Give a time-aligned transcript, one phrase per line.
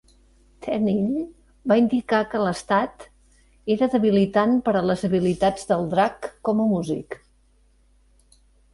[0.67, 1.25] Tennille
[1.71, 3.07] va indicar que l'estat
[3.75, 7.23] era debilitant per a les habilitats del Drac com a músic.